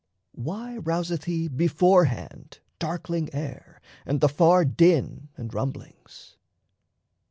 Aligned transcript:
Why 0.33 0.77
rouseth 0.79 1.25
he 1.25 1.47
beforehand 1.47 2.57
darkling 2.79 3.31
air 3.35 3.79
And 4.03 4.19
the 4.19 4.29
far 4.29 4.65
din 4.65 5.29
and 5.37 5.53
rumblings? 5.53 6.37